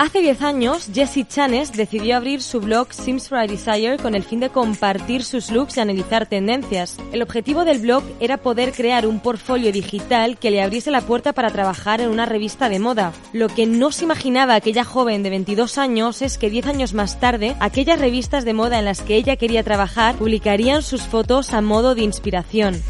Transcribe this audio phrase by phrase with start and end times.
[0.00, 4.22] Hace 10 años, Jessie Chanes decidió abrir su blog Sims for a Desire con el
[4.22, 6.96] fin de compartir sus looks y analizar tendencias.
[7.12, 11.34] El objetivo del blog era poder crear un portfolio digital que le abriese la puerta
[11.34, 13.12] para trabajar en una revista de moda.
[13.34, 17.20] Lo que no se imaginaba aquella joven de 22 años es que 10 años más
[17.20, 21.60] tarde, aquellas revistas de moda en las que ella quería trabajar publicarían sus fotos a
[21.60, 22.82] modo de inspiración.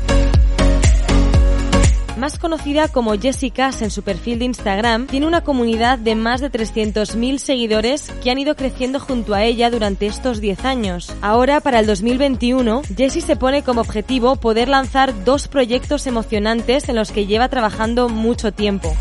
[2.20, 6.52] Más conocida como Jessica en su perfil de Instagram, tiene una comunidad de más de
[6.52, 11.16] 300.000 seguidores que han ido creciendo junto a ella durante estos 10 años.
[11.22, 16.96] Ahora, para el 2021, Jessie se pone como objetivo poder lanzar dos proyectos emocionantes en
[16.96, 18.94] los que lleva trabajando mucho tiempo.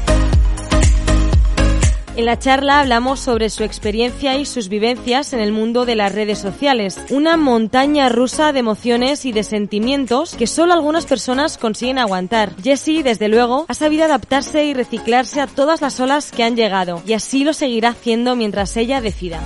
[2.15, 6.13] En la charla hablamos sobre su experiencia y sus vivencias en el mundo de las
[6.13, 11.97] redes sociales, una montaña rusa de emociones y de sentimientos que solo algunas personas consiguen
[11.97, 12.53] aguantar.
[12.61, 17.01] Jessie, desde luego, ha sabido adaptarse y reciclarse a todas las olas que han llegado,
[17.05, 19.39] y así lo seguirá haciendo mientras ella decida.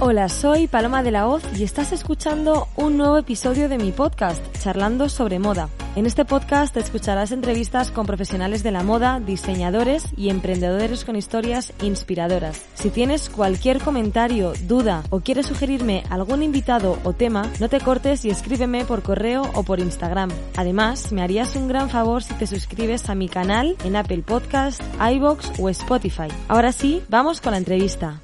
[0.00, 4.42] Hola, soy Paloma de la Hoz y estás escuchando un nuevo episodio de mi podcast,
[4.62, 5.68] Charlando sobre Moda.
[5.96, 11.72] En este podcast escucharás entrevistas con profesionales de la moda, diseñadores y emprendedores con historias
[11.80, 12.66] inspiradoras.
[12.74, 18.26] Si tienes cualquier comentario, duda o quieres sugerirme algún invitado o tema, no te cortes
[18.26, 20.28] y escríbeme por correo o por Instagram.
[20.56, 24.82] Además, me harías un gran favor si te suscribes a mi canal en Apple Podcast,
[25.00, 26.28] iBox o Spotify.
[26.48, 28.20] Ahora sí, vamos con la entrevista.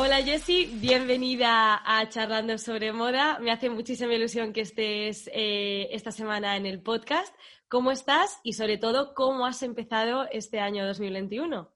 [0.00, 3.40] Hola Jessie, bienvenida a Charlando sobre Moda.
[3.40, 7.34] Me hace muchísima ilusión que estés eh, esta semana en el podcast.
[7.66, 8.38] ¿Cómo estás?
[8.44, 11.68] Y sobre todo, ¿cómo has empezado este año 2021?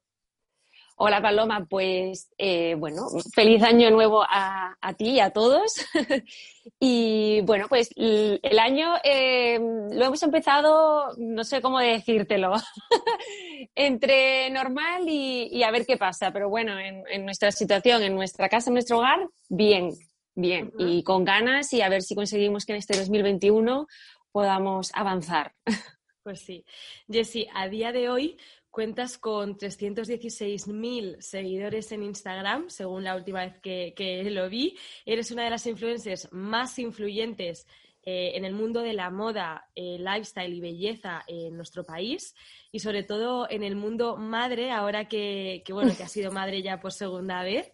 [0.98, 5.84] Hola Paloma, pues eh, bueno, feliz año nuevo a, ti y a todos.
[6.78, 12.52] y bueno, pues el año eh, lo hemos empezado, no sé cómo decírtelo,
[13.74, 16.32] entre normal y, a ver qué pasa.
[16.32, 19.92] Pero bueno, en, nuestra situación, en nuestra casa, en nuestro hogar, bien,
[20.34, 20.72] bien.
[20.78, 23.86] Y con ganas y a ver si conseguimos que en este 2021
[24.30, 25.54] podamos avanzar.
[26.24, 26.64] Pues sí.
[27.10, 28.36] Jessie, a día de hoy,
[28.72, 34.78] Cuentas con 316.000 seguidores en Instagram, según la última vez que, lo vi.
[35.04, 37.66] Eres una de las influencers más influyentes
[38.02, 42.34] eh, en el mundo de la moda, eh, lifestyle y belleza en nuestro país
[42.72, 46.62] y sobre todo en el mundo madre, ahora que, que, bueno, que ha sido madre
[46.62, 47.70] ya por segunda vez.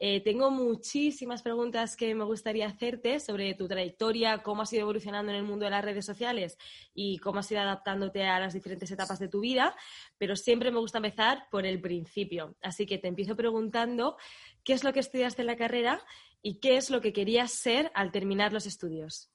[0.00, 5.32] Eh, tengo muchísimas preguntas que me gustaría hacerte sobre tu trayectoria, cómo has ido evolucionando
[5.32, 6.56] en el mundo de las redes sociales
[6.94, 9.74] y cómo has ido adaptándote a las diferentes etapas de tu vida,
[10.16, 12.56] pero siempre me gusta empezar por el principio.
[12.62, 14.16] Así que te empiezo preguntando
[14.62, 16.00] qué es lo que estudiaste en la carrera
[16.42, 19.32] y qué es lo que querías ser al terminar los estudios.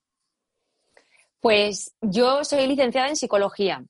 [1.43, 3.83] Pues yo soy licenciada en psicología.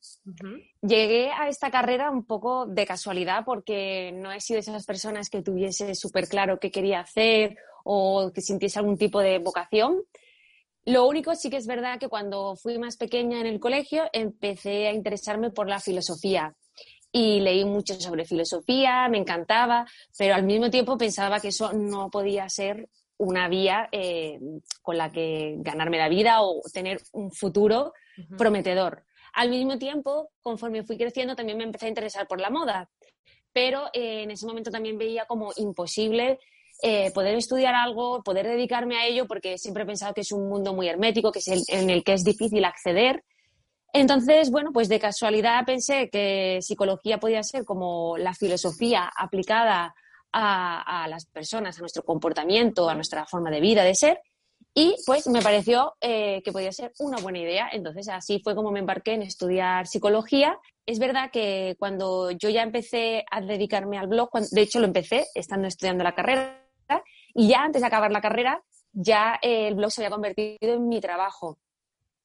[0.81, 5.29] Llegué a esta carrera un poco de casualidad porque no he sido de esas personas
[5.29, 10.01] que tuviese súper claro qué quería hacer o que sintiese algún tipo de vocación.
[10.85, 14.87] Lo único sí que es verdad que cuando fui más pequeña en el colegio empecé
[14.87, 16.55] a interesarme por la filosofía
[17.11, 19.85] y leí mucho sobre filosofía, me encantaba,
[20.17, 24.39] pero al mismo tiempo pensaba que eso no podía ser una vía eh,
[24.81, 27.93] con la que ganarme la vida o tener un futuro
[28.37, 29.05] prometedor.
[29.33, 32.89] Al mismo tiempo, conforme fui creciendo, también me empecé a interesar por la moda,
[33.51, 36.39] pero eh, en ese momento también veía como imposible
[36.81, 40.49] eh, poder estudiar algo, poder dedicarme a ello, porque siempre he pensado que es un
[40.49, 43.23] mundo muy hermético, que es el, en el que es difícil acceder.
[43.93, 49.93] Entonces, bueno, pues de casualidad pensé que psicología podía ser como la filosofía aplicada
[50.33, 54.19] a, las personas, a nuestro comportamiento, a nuestra forma de vida, de ser.
[54.73, 57.69] Y pues me pareció eh, que podía ser una buena idea.
[57.71, 60.57] Entonces así fue como me embarqué en estudiar psicología.
[60.85, 65.27] Es verdad que cuando yo ya empecé a dedicarme al blog, de hecho lo empecé
[65.35, 66.59] estando estudiando la carrera,
[67.35, 71.01] y ya antes de acabar la carrera, ya el blog se había convertido en mi
[71.01, 71.57] trabajo.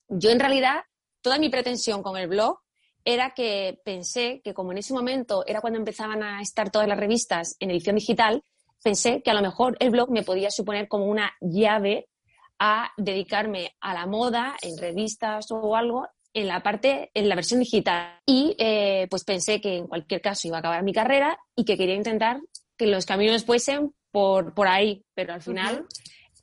[0.08, 0.82] Yo en realidad,
[1.22, 2.58] toda mi pretensión con el blog
[3.08, 6.98] era que pensé que como en ese momento era cuando empezaban a estar todas las
[6.98, 8.44] revistas en edición digital,
[8.84, 12.10] pensé que a lo mejor el blog me podía suponer como una llave
[12.58, 17.60] a dedicarme a la moda en revistas o algo en la parte, en la versión
[17.60, 18.20] digital.
[18.26, 21.78] Y eh, pues pensé que en cualquier caso iba a acabar mi carrera y que
[21.78, 22.42] quería intentar
[22.76, 25.86] que los caminos fuesen por, por ahí, pero al final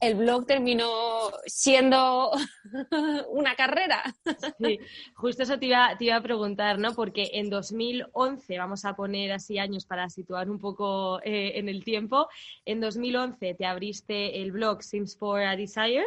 [0.06, 2.31] el blog terminó siendo
[3.30, 4.04] una carrera.
[4.60, 4.80] Sí,
[5.16, 6.94] justo eso te iba, te iba, a preguntar, ¿no?
[6.94, 11.84] Porque en 2011, vamos a poner así años para situar un poco eh, en el
[11.84, 12.28] tiempo,
[12.66, 16.06] en 2011 te abriste el blog Sims for a Desire.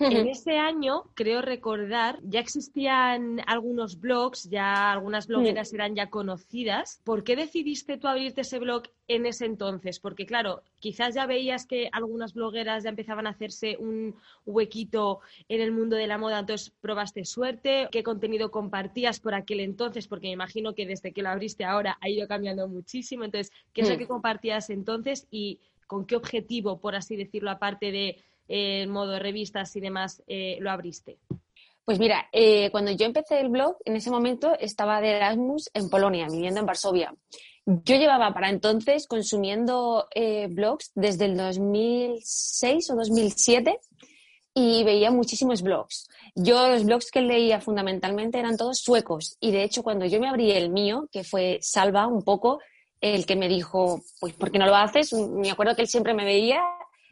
[0.00, 7.02] En ese año, creo recordar, ya existían algunos blogs, ya algunas blogueras eran ya conocidas.
[7.04, 10.00] ¿Por qué decidiste tú abrirte ese blog en ese entonces?
[10.00, 14.14] Porque claro, quizás ya veías que algunas blogueras ya empezaban a hacerse un
[14.46, 17.88] huequito en el mundo de la moda, entonces probaste suerte.
[17.92, 20.08] ¿Qué contenido compartías por aquel entonces?
[20.08, 23.24] Porque me imagino que desde que lo abriste ahora ha ido cambiando muchísimo.
[23.24, 27.90] Entonces, ¿qué es lo que compartías entonces y con qué objetivo, por así decirlo, aparte
[27.90, 31.18] de en modo de revistas y demás, eh, lo abriste?
[31.84, 35.88] Pues mira, eh, cuando yo empecé el blog, en ese momento estaba de Erasmus en
[35.88, 37.14] Polonia, viviendo en Varsovia.
[37.64, 43.78] Yo llevaba para entonces consumiendo eh, blogs desde el 2006 o 2007
[44.54, 46.08] y veía muchísimos blogs.
[46.34, 50.28] Yo los blogs que leía fundamentalmente eran todos suecos y de hecho cuando yo me
[50.28, 52.60] abrí el mío, que fue Salva un poco,
[53.00, 55.12] el que me dijo, pues ¿por qué no lo haces?
[55.12, 56.60] Me acuerdo que él siempre me veía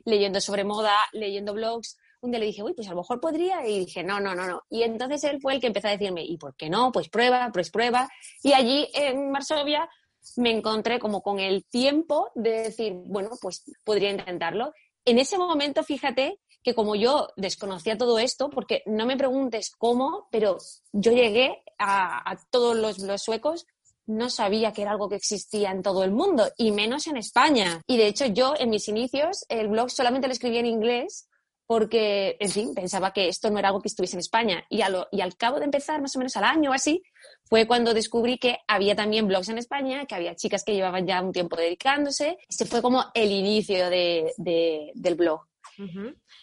[0.09, 1.99] leyendo sobre moda, leyendo blogs.
[2.21, 3.67] Un día le dije, uy, pues a lo mejor podría.
[3.67, 4.63] Y dije, no, no, no, no.
[4.71, 6.91] Y entonces él fue el que empezó a decirme, ¿y por qué no?
[6.91, 8.09] Pues prueba, pues prueba.
[8.43, 9.89] Y allí en Varsovia
[10.37, 14.73] me encontré como con el tiempo de decir, bueno, pues podría intentarlo.
[15.05, 20.29] En ese momento, fíjate que como yo desconocía todo esto, porque no me preguntes cómo,
[20.31, 20.59] pero
[20.93, 23.67] yo llegué a, a todos los, los suecos
[24.09, 27.81] no sabía que era algo que existía en todo el mundo, y menos en España.
[27.87, 31.29] Y de hecho yo en mis inicios el blog solamente lo escribía en inglés
[31.69, 34.65] porque, en fin, pensaba que esto no era algo que estuviese en España.
[34.71, 37.03] Y, y al cabo de empezar, más o menos al año o así,
[37.45, 41.21] fue cuando descubrí que había también blogs en España, que había chicas que llevaban ya
[41.21, 42.39] un tiempo dedicándose.
[42.49, 45.43] Ese fue como el inicio del blog.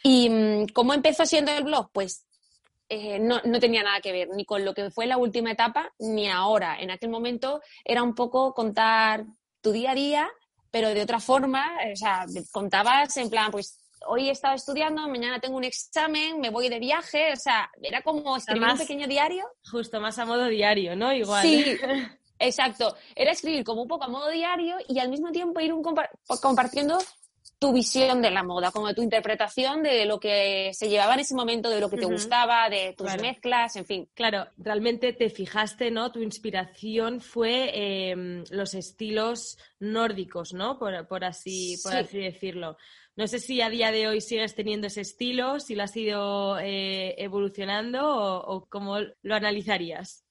[0.03, 1.89] ¿Y mm, cómo empezó siendo el blog?
[1.91, 2.27] Pues
[2.90, 5.92] eh, no, no, tenía nada que ver ni con lo que fue la última etapa
[6.00, 6.78] ni ahora.
[6.80, 9.26] En aquel momento era un poco contar
[9.62, 10.30] tu día a día,
[10.70, 15.40] pero de otra forma, o sea, contabas en plan, pues hoy he estado estudiando, mañana
[15.40, 19.46] tengo un examen, me voy de viaje, o sea, era como escribir un pequeño diario.
[19.72, 21.12] Justo, más a modo diario, ¿no?
[21.12, 21.42] Igual.
[21.42, 21.78] Sí,
[22.40, 22.96] exacto.
[23.16, 25.84] Era escribir como un poco a modo diario y al mismo tiempo ir un
[26.42, 27.00] compartiendo
[27.65, 31.33] tu visión de la moda, como tu interpretación de lo que se llevaba en ese
[31.33, 34.09] momento, de lo que te gustaba, de tus mezclas, en fin.
[34.13, 36.12] Claro, realmente te fijaste, ¿no?
[36.12, 37.71] Tu inspiración fue
[38.12, 40.77] em, los estilos nórdicos, ¿no?
[40.77, 42.77] Por, así, por así decirlo.
[43.15, 46.59] No sé si a día de hoy sigues teniendo ese estilo, si lo has ido
[46.59, 50.25] eh, evolucionando o, o cómo lo analizarías.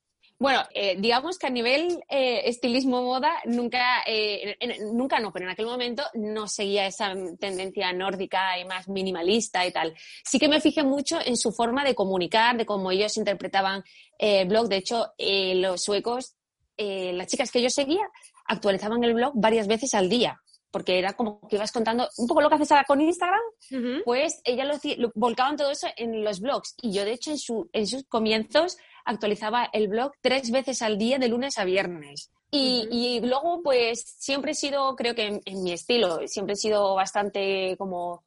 [0.45, 4.59] Bueno, eh, digamos que a nivel eh, estilismo moda, nunca, eh,
[4.93, 9.73] nunca no, pero en aquel momento no seguía esa tendencia nórdica y más minimalista y
[9.73, 9.95] tal.
[10.23, 13.85] Sí que me fijé mucho en su forma de comunicar, de cómo ellos interpretaban
[14.19, 14.69] el blog.
[14.69, 16.35] De hecho, los suecos,
[16.77, 18.07] las chicas que yo seguía,
[18.45, 20.43] actualizaban el blog varias veces al día
[20.75, 23.41] porque era como que ibas contando un poco lo que haces ahora con Instagram,
[24.05, 26.75] pues ella lo, lo, volcaban todo eso en los blogs.
[26.83, 30.99] Y yo, de hecho, en, su, en sus comienzos actualizaba el blog tres veces al
[30.99, 32.33] día de lunes a viernes.
[32.51, 37.77] Y, luego, pues siempre he sido, creo que en, mi estilo, siempre he sido bastante
[37.79, 38.25] como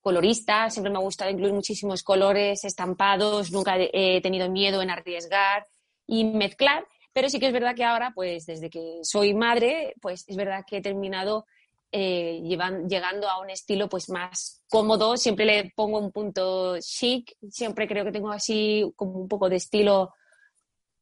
[0.00, 5.66] colorista, siempre me ha gustado incluir muchísimos colores, estampados, nunca he tenido miedo en arriesgar
[6.06, 10.24] y mezclar, pero sí que es verdad que ahora, pues desde que soy madre, pues
[10.26, 11.44] es verdad que he terminado
[11.92, 17.88] eh, llegando a un estilo pues más cómodo, siempre le pongo un punto chic, siempre
[17.88, 20.14] creo que tengo así como un poco de estilo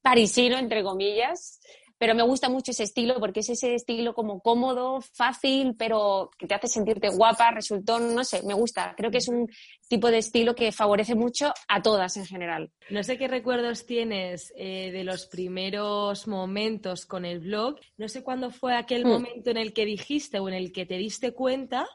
[0.01, 1.61] parisino, entre comillas,
[1.99, 6.47] pero me gusta mucho ese estilo porque es ese estilo como cómodo, fácil, pero que
[6.47, 8.95] te hace sentirte guapa, resultó, no sé, me gusta.
[8.97, 9.49] Creo que es un
[9.89, 12.71] tipo de estilo que favorece mucho a todas en general.
[12.91, 17.77] No sé qué recuerdos tienes eh, de los primeros momentos con el blog.
[17.97, 19.09] No sé cuándo fue aquel hmm.
[19.09, 21.87] momento en el que dijiste o en el que te diste cuenta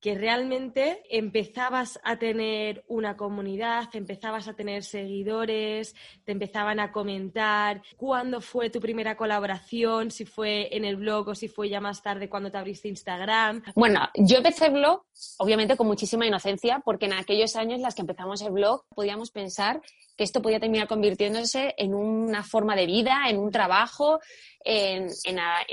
[0.00, 7.82] que realmente empezabas a tener una comunidad, empezabas a tener seguidores, te empezaban a comentar.
[7.96, 10.10] ¿Cuándo fue tu primera colaboración?
[10.10, 13.62] Si fue en el blog o si fue ya más tarde cuando te abriste Instagram.
[13.74, 15.07] Bueno, yo empecé el blog
[15.38, 19.80] obviamente con muchísima inocencia, porque en aquellos años las que empezamos el blog podíamos pensar
[20.16, 24.18] que esto podía terminar convirtiéndose en una forma de vida, en un trabajo,
[24.64, 25.08] en,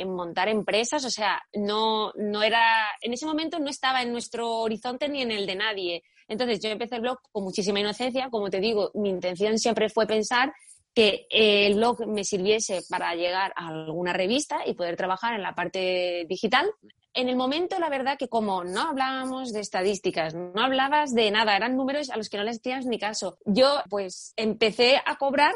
[0.07, 1.03] montar empresas.
[1.03, 5.31] O sea, no, no era, en ese momento no estaba en nuestro horizonte ni en
[5.31, 6.03] el de nadie.
[6.27, 8.29] Entonces yo empecé el blog con muchísima inocencia.
[8.29, 10.53] Como te digo, mi intención siempre fue pensar
[10.93, 15.55] que el blog me sirviese para llegar a alguna revista y poder trabajar en la
[15.55, 16.71] parte digital
[17.15, 21.55] en el momento, la verdad que como no hablábamos de estadísticas, no hablabas de nada,
[21.55, 23.37] eran números a los que no les hacías ni caso.
[23.45, 25.53] Yo, pues, empecé a cobrar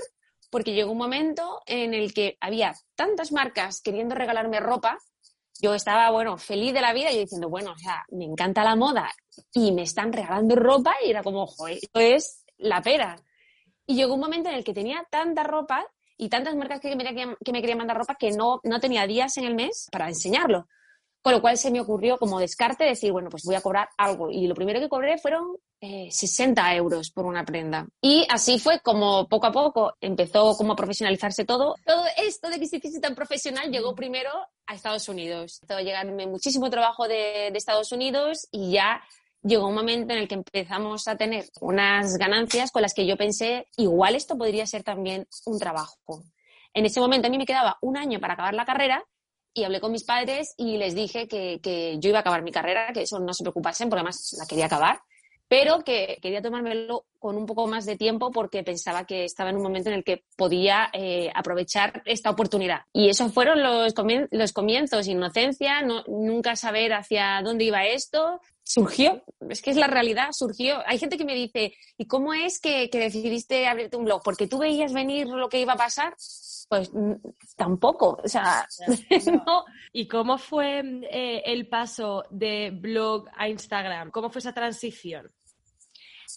[0.49, 4.97] porque llegó un momento en el que había tantas marcas queriendo regalarme ropa.
[5.61, 8.77] Yo estaba, bueno, feliz de la vida y diciendo, bueno, o sea, me encanta la
[8.77, 9.11] moda
[9.53, 13.17] y me están regalando ropa y era como, joder, esto es la pera.
[13.85, 15.85] Y llegó un momento en el que tenía tanta ropa
[16.15, 19.37] y tantas marcas que me, que me querían mandar ropa que no, no tenía días
[19.37, 20.67] en el mes para enseñarlo.
[21.21, 24.31] Con lo cual se me ocurrió como descarte decir, bueno, pues voy a cobrar algo.
[24.31, 27.87] Y lo primero que cobré fueron 60 eh, euros por una prenda.
[28.01, 31.75] Y así fue como poco a poco empezó como a profesionalizarse todo.
[31.85, 34.29] Todo esto de que se hiciese tan profesional llegó primero
[34.65, 35.59] a Estados Unidos.
[35.61, 39.01] Empezó a llegarme muchísimo trabajo de, de Estados Unidos y ya
[39.41, 43.17] llegó un momento en el que empezamos a tener unas ganancias con las que yo
[43.17, 46.23] pensé, igual esto podría ser también un trabajo.
[46.73, 49.03] En ese momento a mí me quedaba un año para acabar la carrera
[49.53, 52.51] y hablé con mis padres y les dije que, que, yo iba a acabar mi
[52.51, 55.01] carrera, que eso no se preocupasen porque además la quería acabar,
[55.49, 59.57] pero que quería tomármelo con un poco más de tiempo porque pensaba que estaba en
[59.57, 62.81] un momento en el que podía eh, aprovechar esta oportunidad.
[62.93, 63.93] Y esos fueron los,
[64.29, 68.39] los comienzos, inocencia, no, nunca saber hacia dónde iba esto.
[68.71, 70.83] Surgió, es que es la realidad, surgió.
[70.85, 74.21] Hay gente que me dice, ¿y cómo es que, que decidiste abrirte un blog?
[74.23, 76.15] ¿Porque tú veías venir lo que iba a pasar?
[76.69, 77.13] Pues mm,
[77.55, 78.67] tampoco, o sea,
[79.47, 79.65] no.
[79.91, 84.11] ¿Y cómo fue eh, el paso de blog a Instagram?
[84.11, 85.31] ¿Cómo fue esa transición?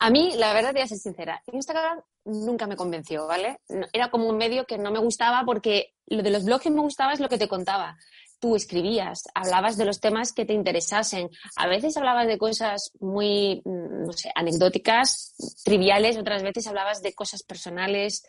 [0.00, 3.58] A mí, la verdad, voy a ser sincera, Instagram nunca me convenció, ¿vale?
[3.92, 6.80] Era como un medio que no me gustaba porque lo de los blogs que me
[6.80, 7.98] gustaba es lo que te contaba.
[8.42, 11.30] Tú escribías, hablabas de los temas que te interesasen.
[11.54, 17.14] A veces hablabas de cosas muy, mm, no sé, anecdóticas, triviales, otras veces hablabas de
[17.14, 18.24] cosas personales,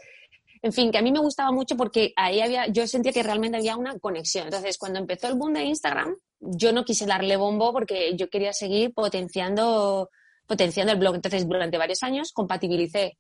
[0.64, 3.58] en fin, que a mí me gustaba mucho porque ahí había, yo sentía que realmente
[3.58, 4.46] había una conexión.
[4.46, 8.54] Entonces, cuando empezó el boom de Instagram, yo no quise darle bombo porque yo quería
[8.54, 10.10] seguir potenciando,
[10.48, 11.16] potenciando el blog.
[11.16, 13.18] Entonces, durante varios años compatibilicé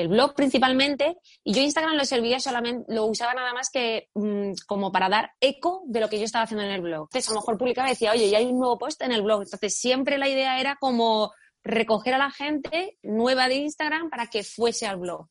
[0.00, 4.52] el blog principalmente y yo Instagram lo servía solamente, lo usaba nada más que mm,
[4.66, 7.08] como para dar eco de lo que yo estaba haciendo en el blog.
[7.08, 9.22] Entonces, a lo mejor publicaba y decía, oye, ya hay un nuevo post en el
[9.22, 9.42] blog.
[9.42, 14.42] Entonces, siempre la idea era como recoger a la gente nueva de Instagram para que
[14.42, 15.26] fuese al blog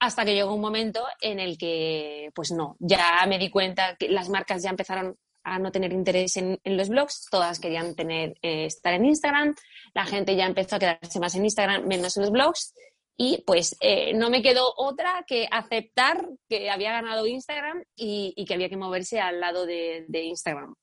[0.00, 4.08] hasta que llegó un momento en el que, pues no, ya me di cuenta que
[4.08, 8.66] las marcas ya empezaron a no tener interés en, los blogs, todas querían tener, eh,
[8.66, 9.54] estar en Instagram,
[9.94, 12.74] la gente ya empezó a quedarse más en Instagram, menos en los blogs,
[13.20, 18.54] y pues eh, no me quedó otra que aceptar que había ganado Instagram y, que
[18.54, 20.76] había que moverse al lado de, Instagram.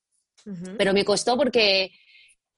[0.77, 1.91] Pero me costó porque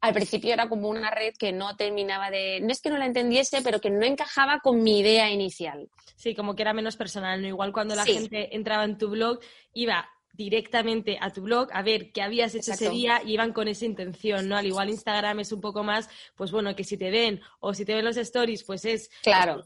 [0.01, 3.05] al principio era como una red que no terminaba de, no es que no la
[3.05, 5.87] entendiese, pero que no encajaba con mi idea inicial.
[6.15, 7.47] Sí, como que era menos personal, ¿no?
[7.47, 9.39] Igual cuando la gente entraba en tu blog,
[9.73, 13.67] iba directamente a tu blog a ver qué habías hecho ese día y iban con
[13.67, 14.55] esa intención, ¿no?
[14.55, 17.83] Al igual Instagram es un poco más, pues bueno, que si te ven o si
[17.83, 19.63] te ven los stories, pues es claro.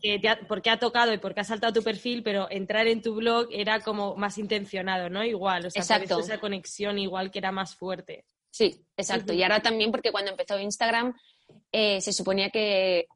[0.48, 3.82] porque, ha, tocado y porque ha saltado tu perfil, pero entrar en tu blog era
[3.82, 5.24] como más intencionado, ¿no?
[5.24, 6.20] Igual, o sea, Exacto.
[6.20, 8.25] esa conexión igual que era más fuerte.
[8.50, 9.34] Sí, exacto.
[9.34, 11.13] Y ahora también porque cuando empezó Instagram
[11.72, 13.08] eh, se suponía que,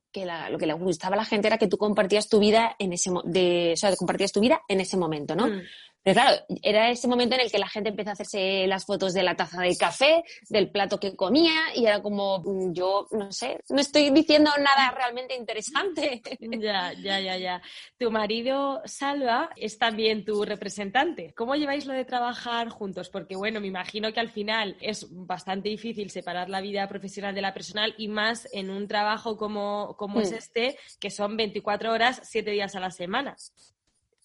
[0.50, 3.12] lo que le gustaba a la gente era que tú compartías tu vida en ese
[3.26, 5.48] de, o sea, compartías tu vida en ese momento, ¿no?
[5.48, 5.62] Mm.
[6.06, 9.12] Pero claro, era ese momento en el que la gente empezó a hacerse las fotos
[9.16, 13.32] de la taza de café, del plato que comía, y era como, mm, yo no
[13.32, 16.22] sé, no estoy diciendo nada realmente interesante.
[16.66, 17.62] Ya, ya, ya, ya.
[17.98, 21.34] Tu marido, Salva, es también tu representante.
[21.36, 23.10] ¿Cómo lleváis lo de trabajar juntos?
[23.10, 27.42] Porque, bueno, me imagino que al final es bastante difícil separar la vida profesional de
[27.42, 30.36] la personal y más en un trabajo como, como es mm.
[30.36, 33.36] este, que son 24 horas, 7 días a la semana.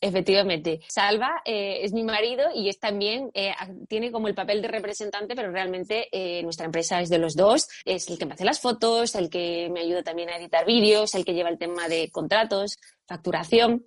[0.02, 0.80] Efectivamente.
[0.88, 3.52] Salva eh, es mi marido y es también, eh,
[3.86, 7.68] tiene como el papel de representante, pero realmente eh, nuestra empresa es de los dos.
[7.84, 11.14] Es el que me hace las fotos, el que me ayuda también a editar vídeos,
[11.14, 13.84] el que lleva el tema de contratos, facturación.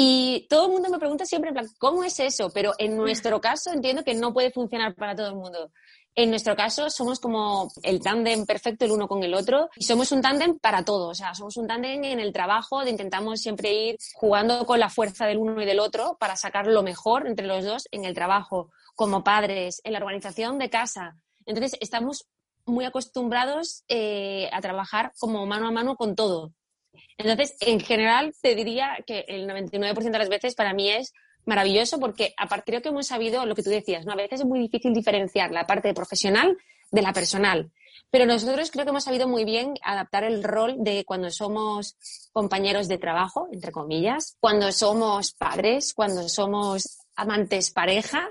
[0.00, 2.50] Y todo el mundo me pregunta siempre, en plan, ¿cómo es eso?
[2.54, 5.72] Pero en nuestro caso entiendo que no puede funcionar para todo el mundo.
[6.14, 10.12] En nuestro caso somos como el tándem perfecto el uno con el otro y somos
[10.12, 13.72] un tándem para todo, o sea, somos un tándem en el trabajo, de intentamos siempre
[13.72, 17.48] ir jugando con la fuerza del uno y del otro para sacar lo mejor entre
[17.48, 21.16] los dos en el trabajo, como padres, en la organización de casa.
[21.44, 22.28] Entonces, estamos
[22.66, 26.52] muy acostumbrados eh, a trabajar como mano a mano con todo.
[27.16, 31.12] Entonces, en general, te diría que el 99% de las veces para mí es
[31.44, 34.12] maravilloso porque aparte creo que hemos sabido lo que tú decías, ¿no?
[34.12, 36.56] A veces es muy difícil diferenciar la parte profesional
[36.90, 37.70] de la personal.
[38.10, 41.96] Pero nosotros creo que hemos sabido muy bien adaptar el rol de cuando somos
[42.32, 48.30] compañeros de trabajo, entre comillas, cuando somos padres, cuando somos amantes pareja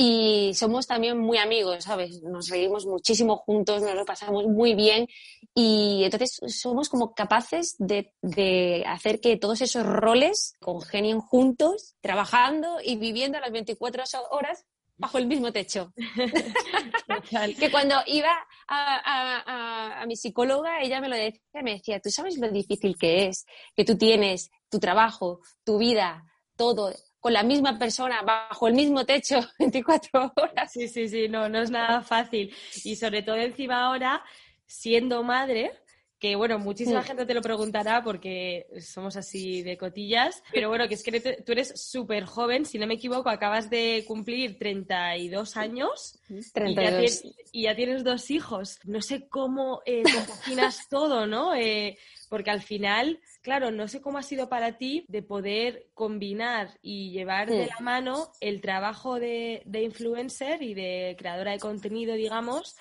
[0.00, 2.22] y somos también muy amigos, ¿sabes?
[2.22, 5.08] Nos reímos muchísimo juntos, nos lo pasamos muy bien
[5.52, 12.78] y entonces somos como capaces de, de hacer que todos esos roles congenien juntos, trabajando
[12.80, 14.64] y viviendo las 24 horas
[14.98, 15.92] bajo el mismo techo.
[17.58, 18.30] que cuando iba
[18.68, 23.26] a, a, mi psicóloga, ella me lo decía, me decía, tú sabes lo difícil que
[23.26, 26.24] es, que tú tienes tu trabajo, tu vida,
[26.56, 30.72] todo con la misma persona, bajo el mismo techo, 24 horas.
[30.72, 32.54] Sí, sí, sí, no, no es nada fácil.
[32.84, 34.22] Y sobre todo encima ahora,
[34.66, 35.72] siendo madre,
[36.18, 40.94] que bueno, muchísima gente te lo preguntará porque somos así de cotillas, pero bueno, que
[40.94, 46.18] es que tú eres súper joven, si no me equivoco, acabas de cumplir 32 años
[46.52, 47.24] 32.
[47.52, 48.80] Y, ya tienes, dos hijos.
[48.84, 51.54] No sé cómo eh, compaginas todo, ¿no?
[51.54, 51.96] Eh,
[52.28, 57.10] porque al final, claro, no sé cómo ha sido para ti de poder combinar y
[57.10, 62.76] llevar de la mano el trabajo de, de influencer y de creadora de contenido, digamos,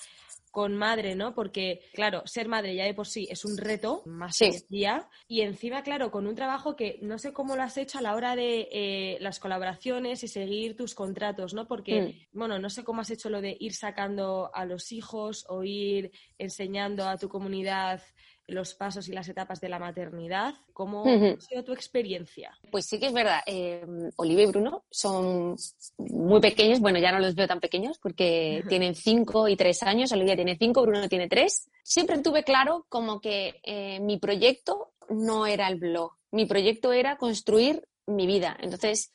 [0.58, 1.36] con madre, ¿no?
[1.36, 4.40] Porque, claro, ser madre ya de por sí es un reto, más
[4.70, 5.08] día.
[5.28, 8.16] Y encima, claro, con un trabajo que no sé cómo lo has hecho a la
[8.16, 11.68] hora de eh, las colaboraciones y seguir tus contratos, ¿no?
[11.68, 12.40] Porque, mm.
[12.40, 16.12] bueno, no sé cómo has hecho lo de ir sacando a los hijos o ir
[16.40, 18.02] enseñando a tu comunidad
[18.48, 20.56] los pasos y las etapas de la maternidad.
[20.74, 22.58] ¿Cómo ha sido tu experiencia?
[22.72, 23.42] Pues sí que es verdad.
[23.46, 23.86] Eh,
[24.16, 25.56] Olivia y Bruno son
[25.98, 26.80] muy pequeños.
[26.80, 30.12] Bueno, ya no los veo tan pequeños porque tienen cinco y tres años.
[30.14, 31.70] Olivia tiene cinco, Bruno tiene tres.
[31.84, 36.14] Siempre tuve claro como que eh, mi proyecto no era el blog.
[36.32, 38.58] Mi proyecto era construir mi vida.
[38.62, 39.12] Entonces,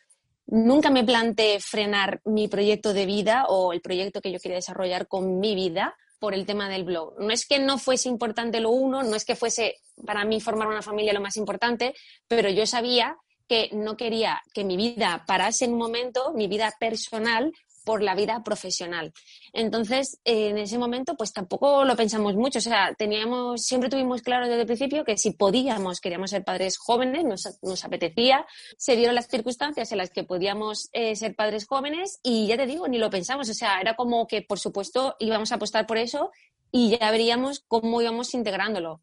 [0.47, 5.09] nunca me planteé frenar mi proyecto de vida o el proyecto que yo quería desarrollar
[5.09, 7.19] con mi vida por el tema del blog.
[7.19, 10.69] No es que no fuese importante lo uno, no es que fuese para mí formar
[10.69, 11.97] una familia lo más importante,
[12.29, 13.17] pero yo sabía
[13.49, 17.53] que no quería que mi vida parase en un momento, mi vida personal,
[17.85, 19.13] por la vida profesional.
[19.53, 22.59] Entonces, en ese momento, pues tampoco lo pensamos mucho.
[22.59, 26.79] O sea, teníamos, siempre tuvimos claro desde el principio que si podíamos, queríamos ser padres
[26.79, 28.47] jóvenes, nos, apetecía.
[28.79, 32.67] Se dieron las circunstancias en las que podíamos eh, ser padres jóvenes y ya te
[32.67, 33.49] digo, ni lo pensamos.
[33.49, 36.31] O sea, era como que, por supuesto, íbamos a apostar por eso
[36.71, 39.03] y ya veríamos cómo íbamos integrándolo.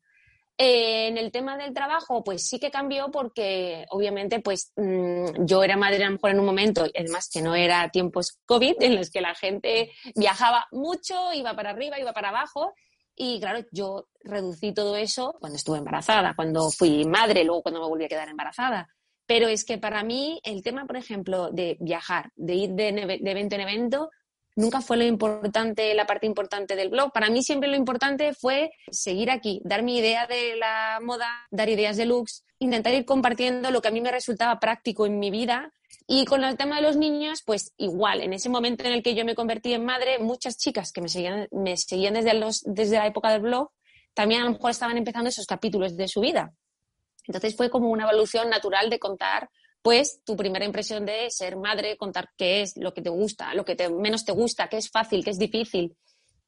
[0.62, 5.64] Eh, en el tema del trabajo, pues sí que cambió porque obviamente pues mm, yo
[5.64, 8.98] era madre a lo mejor en un momento, además que no era tiempos COVID, en
[8.98, 12.74] los que la gente viajaba mucho, iba para arriba, iba para abajo.
[13.16, 17.88] Y claro, yo reducí todo eso cuando estuve embarazada, cuando fui madre, luego cuando me
[17.88, 18.90] volví a quedar embarazada.
[19.26, 22.92] Pero es que para mí el tema, por ejemplo, de viajar, de ir de,
[23.22, 24.10] de evento en evento,
[24.60, 27.14] nunca fue lo importante, la parte importante del blog.
[27.14, 31.70] Para mí siempre lo importante fue seguir aquí, dar mi idea de la moda, dar
[31.70, 35.32] ideas de looks, intentar ir compartiendo lo que a mí me resultaba práctico en mi
[35.32, 35.74] vida.
[36.08, 39.16] Y con el tema de los niños, pues igual, en ese momento en el que
[39.16, 42.98] yo me convertí en madre, muchas chicas que me seguían, me seguían desde, los, desde
[42.98, 43.72] la época del blog,
[44.14, 46.54] también a lo mejor estaban empezando esos capítulos de su vida.
[47.26, 49.50] Entonces fue como una evolución natural de contar
[49.82, 53.64] pues tu primera impresión de ser madre, contar qué es lo que te gusta, lo
[53.64, 55.96] que te, menos te gusta, qué es fácil, qué es difícil.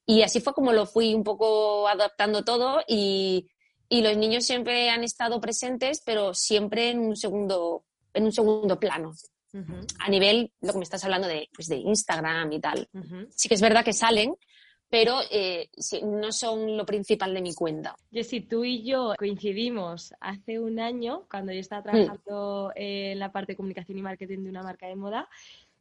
[0.04, 3.48] Y así fue como lo fui un poco adaptando todo y,
[3.90, 9.12] los niños siempre han estado presentes, pero siempre en un segundo, en un segundo plano.
[9.98, 12.88] A nivel, lo que me estás hablando de, pues de Instagram y tal.
[13.36, 14.34] Sí que es verdad que salen,
[14.92, 15.70] pero eh,
[16.02, 17.96] no son lo principal de mi cuenta.
[18.12, 21.84] Jessy, tú y yo coincidimos hace un año cuando yo estaba mm.
[21.84, 25.30] trabajando en la parte de comunicación y marketing de una marca de moda.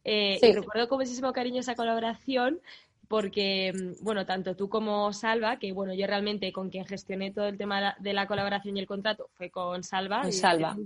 [0.05, 2.61] Eh, y recuerdo con muchísimo cariño esa colaboración
[3.09, 7.49] porque, mm, bueno, tanto tú como Salva, que bueno, yo realmente con quien gestioné todo
[7.49, 10.31] el tema de la colaboración y el contrato fue con Salva.
[10.31, 10.77] Salva.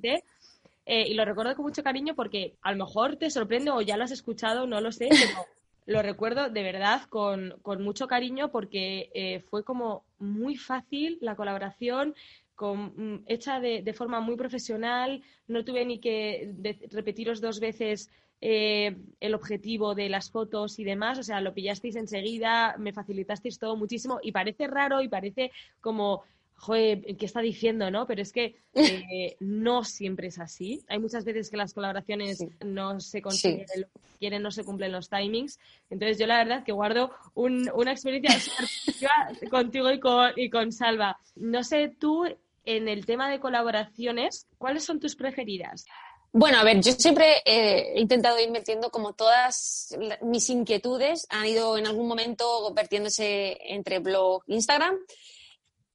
[0.87, 3.97] Eh, y lo recuerdo con mucho cariño porque a lo mejor te sorprende o ya
[3.97, 5.45] lo has escuchado, no lo sé, pero
[5.85, 12.15] lo recuerdo de verdad con, mucho cariño porque eh, fue como muy fácil la colaboración,
[12.55, 16.53] con, mm, hecha de, forma muy profesional, no tuve ni que
[16.91, 18.09] repetiros dos veces
[18.41, 23.59] eh, el objetivo de las fotos y demás, o sea, lo pillasteis enseguida, me facilitasteis
[23.59, 24.19] todo muchísimo.
[24.21, 26.23] Y parece raro y parece como
[26.55, 28.07] joder, ¿qué está diciendo, no?
[28.07, 30.83] Pero es que eh, no siempre es así.
[30.87, 34.91] Hay muchas veces que las colaboraciones no se consiguen lo que quieren, no se cumplen
[34.91, 35.59] los timings.
[35.89, 38.53] Entonces yo la verdad que guardo una experiencia
[39.51, 41.19] contigo y con, y con Salva.
[41.35, 42.25] No sé tú,
[42.65, 45.85] en el tema de colaboraciones, ¿cuáles son tus preferidas?
[46.31, 51.77] Bueno, a ver, yo siempre he intentado ir metiendo como todas mis inquietudes han ido
[51.77, 54.97] en algún momento vertiéndose entre blog e Instagram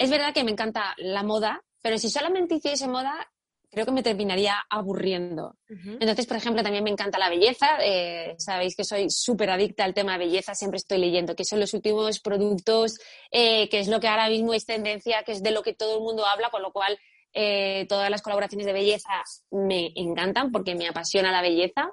[0.00, 3.30] es verdad que me encanta la moda, pero si solamente hiciese moda,
[3.70, 5.56] creo que me terminaría aburriendo.
[5.68, 7.66] Entonces, por ejemplo, también me encanta la belleza.
[7.82, 11.60] Eh, sabéis que soy súper adicta al tema de belleza, siempre estoy leyendo qué son
[11.60, 12.98] los últimos productos,
[13.30, 15.98] eh, qué es lo que ahora mismo es tendencia, qué es de lo que todo
[15.98, 16.98] el mundo habla, con lo cual
[17.34, 21.92] eh, todas las colaboraciones de belleza me encantan porque me apasiona la belleza.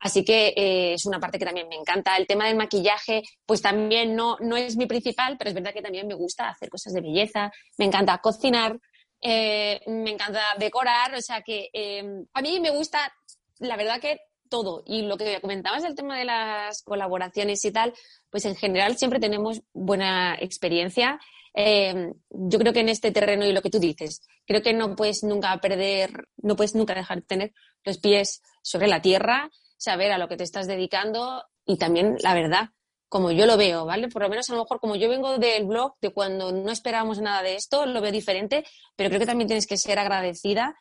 [0.00, 2.16] Así que eh, es una parte que también me encanta.
[2.16, 5.82] El tema del maquillaje, pues también no, no es mi principal, pero es verdad que
[5.82, 8.78] también me gusta hacer cosas de belleza, me encanta cocinar,
[9.20, 13.12] eh, me encanta decorar, o sea que eh, a mí me gusta,
[13.58, 14.82] la verdad que todo.
[14.86, 17.92] Y lo que comentabas del tema de las colaboraciones y tal,
[18.30, 21.20] pues en general siempre tenemos buena experiencia.
[21.54, 25.24] yo creo que en este terreno y lo que tú dices, creo que no puedes
[25.24, 27.52] nunca perder, no puedes nunca dejar de tener
[27.84, 32.34] los pies sobre la tierra saber a lo que te estás dedicando y también la
[32.34, 32.70] verdad,
[33.08, 34.08] como yo lo veo, ¿vale?
[34.08, 37.20] Por lo menos a lo mejor como yo vengo del blog, de cuando no esperábamos
[37.20, 38.64] nada de esto, lo veo diferente,
[38.96, 40.74] pero creo que también tienes que ser agradecida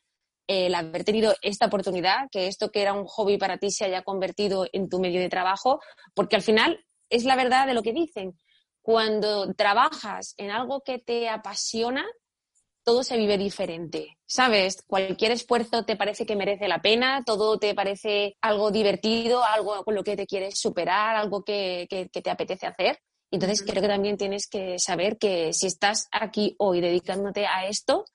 [0.47, 4.01] el haber tenido esta oportunidad, que esto que era un hobby para ti se haya
[4.03, 5.79] convertido en tu medio de trabajo,
[6.13, 8.37] porque al final es la verdad de lo que dicen.
[8.81, 12.05] Cuando trabajas en algo que te apasiona,
[12.87, 14.81] todo se vive diferente, ¿sabes?
[14.87, 19.93] Cualquier esfuerzo te parece que merece la pena, todo te parece algo divertido, algo con
[19.93, 22.97] lo que te quieres superar, algo que, te apetece hacer.
[23.29, 28.05] Entonces creo que también tienes que saber que si estás aquí hoy dedicándote a esto,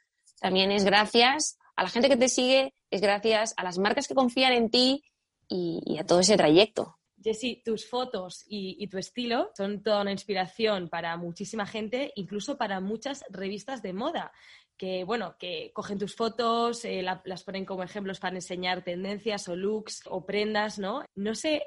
[0.40, 4.14] también es gracias a la gente que te sigue, es gracias a las marcas que
[4.14, 5.04] confían en ti
[5.48, 6.96] y, a todo ese trayecto.
[7.22, 12.58] Jessy, tus fotos y, y, tu estilo son toda una inspiración para muchísima gente, incluso
[12.58, 14.32] para muchas revistas de moda
[14.76, 19.56] que, bueno, que cogen tus fotos, eh, las ponen como ejemplos para enseñar tendencias o
[19.56, 21.04] looks o prendas, ¿no?
[21.14, 21.62] No sé,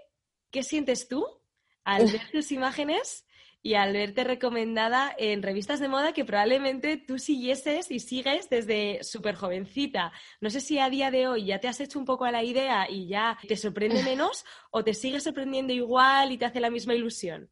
[0.52, 1.26] ¿qué sientes tú
[1.84, 3.26] al ver tus imágenes
[3.66, 9.04] y al verte recomendada en revistas de moda que probablemente tú siguieses y sigues desde
[9.04, 10.12] súper jovencita.
[10.40, 12.44] No sé si a día de hoy ya te has hecho un poco a la
[12.44, 16.70] idea y ya te sorprende menos o te sigue sorprendiendo igual y te hace la
[16.70, 17.50] misma ilusión.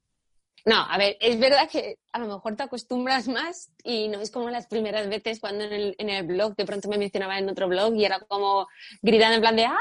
[0.66, 4.32] No, a ver, es verdad que a lo mejor te acostumbras más y no es
[4.32, 7.50] como las primeras veces cuando en el, en el blog de pronto me mencionaba en
[7.50, 8.68] otro blog y era como
[9.02, 9.78] gritando en plan de ¡ah!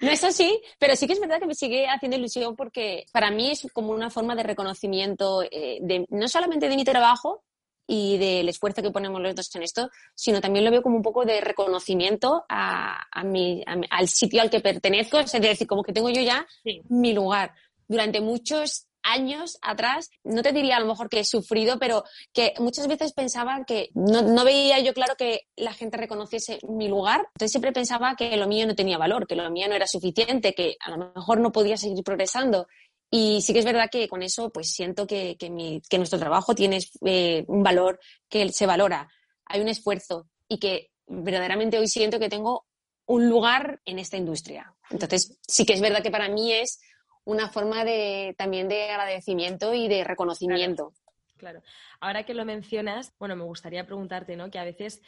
[0.00, 3.30] No es así, pero sí que es verdad que me sigue haciendo ilusión porque para
[3.30, 7.44] mí es como una forma de reconocimiento eh, de, no solamente de mi trabajo,
[7.86, 11.02] y del esfuerzo que ponemos los dos en esto, sino también lo veo como un
[11.02, 15.92] poco de reconocimiento a, a mi, al sitio al que pertenezco, es decir, como que
[15.92, 16.46] tengo yo ya
[16.88, 17.52] mi lugar.
[17.86, 22.54] Durante muchos años atrás, no te diría a lo mejor que he sufrido, pero que
[22.58, 27.20] muchas veces pensaba que no, veía yo claro que la gente reconociese mi lugar.
[27.34, 30.54] Entonces siempre pensaba que lo mío no tenía valor, que lo mío no era suficiente,
[30.54, 32.66] que a lo mejor no podía seguir progresando.
[33.10, 36.80] Y sí que es verdad que con eso pues siento que, que, nuestro trabajo tiene
[37.04, 39.08] eh, un valor que se valora.
[39.44, 42.66] Hay un esfuerzo y que verdaderamente hoy siento que tengo
[43.06, 44.74] un lugar en esta industria.
[44.90, 46.80] Entonces sí que es verdad que para mí es
[47.24, 50.92] una forma de, también de agradecimiento y de reconocimiento.
[51.36, 51.62] Claro.
[52.00, 54.50] Ahora que lo mencionas, bueno, me gustaría preguntarte, ¿no?
[54.50, 55.02] Que a veces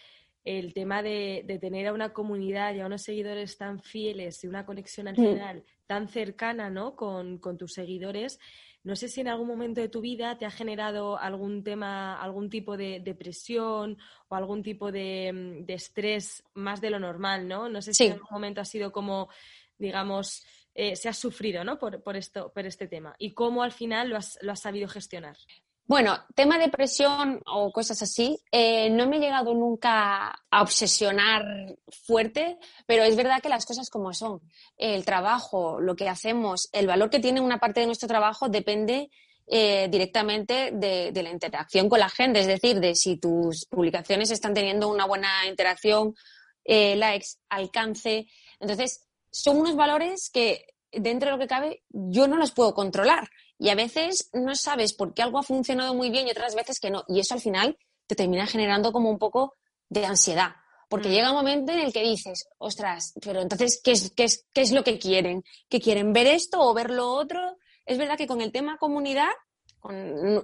[0.46, 4.64] el tema de, tener a una comunidad y a unos seguidores tan fieles y una
[4.64, 5.16] conexión al mm.
[5.16, 6.96] final tan cercana, ¿no?
[6.96, 8.38] Con, tus seguidores,
[8.82, 12.48] no sé si en algún momento de tu vida te ha generado algún tema, algún
[12.48, 13.98] tipo de, presión
[14.28, 17.68] o algún tipo de, estrés más de lo normal, ¿no?
[17.68, 19.28] No sé si en algún momento ha sido como,
[19.78, 20.44] digamos,
[20.78, 21.78] eh, se ha sufrido ¿no?
[21.78, 25.34] por, esto, por este tema y cómo al final lo has, sabido gestionar.
[25.86, 31.46] Bueno, tema de presión o cosas así, eh, no me he llegado nunca a obsesionar
[32.04, 34.42] fuerte, pero es verdad que las cosas como son.
[34.76, 39.08] El trabajo, lo que hacemos, el valor que tiene una parte de nuestro trabajo depende
[39.46, 44.30] eh, directamente de, de, la interacción con la gente, es decir, de si tus publicaciones
[44.30, 46.14] están teniendo una buena interacción,
[46.66, 48.26] likes, alcance.
[48.60, 53.28] Entonces, son unos valores que dentro de lo que cabe yo no los puedo controlar.
[53.58, 56.78] Y a veces no sabes por qué algo ha funcionado muy bien y otras veces
[56.78, 57.04] que no.
[57.08, 59.54] Y eso al final te termina generando como un poco
[59.88, 60.56] de ansiedad.
[60.88, 61.12] Porque mm.
[61.12, 64.60] llega un momento en el que dices, ostras, pero entonces, ¿qué es, qué es, qué
[64.60, 65.42] es lo que quieren?
[65.68, 67.56] ¿Que quieren ver esto o ver lo otro?
[67.84, 69.30] Es verdad que con el tema comunidad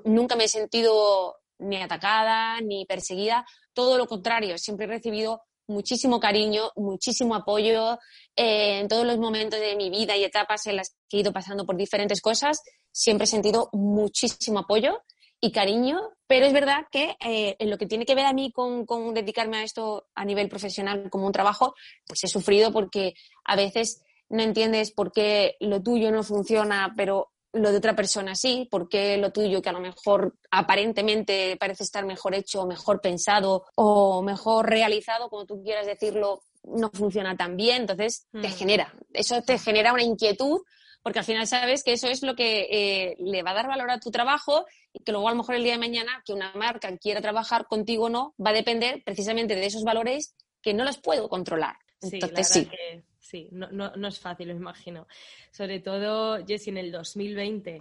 [0.05, 3.45] nunca me he sentido ni atacada ni perseguida.
[3.73, 7.99] Todo lo contrario, siempre he recibido muchísimo cariño, muchísimo apoyo
[8.37, 11.33] eh, en todos los momentos de mi vida y etapas en las que he ido
[11.33, 12.61] pasando por diferentes cosas.
[12.91, 15.03] Siempre he sentido muchísimo apoyo
[15.41, 18.53] y cariño, pero es verdad que eh, en lo que tiene que ver a mí
[18.53, 21.75] con, con, dedicarme a esto a nivel profesional como un trabajo,
[22.07, 27.32] pues he sufrido porque a veces no entiendes por qué lo tuyo no funciona, pero
[27.53, 32.05] lo de otra persona sí, porque lo tuyo que a lo mejor aparentemente parece estar
[32.07, 37.83] mejor hecho, mejor pensado o mejor realizado, como tú quieras decirlo, no funciona tan bien,
[37.83, 38.53] entonces te mm.
[38.53, 40.61] genera, eso te genera una inquietud
[41.03, 43.91] porque al final sabes que eso es lo que eh, le va a dar valor
[43.91, 46.53] a tu trabajo y que luego a lo mejor el día de mañana que una
[46.55, 50.85] marca quiera trabajar contigo o no va a depender precisamente de esos valores que no
[50.85, 51.77] los puedo controlar.
[52.03, 52.67] Sí, Entonces, sí.
[52.67, 55.07] Que, sí, no, no, es fácil, me imagino.
[55.51, 57.81] Sobre todo, Jessy, en el 2020,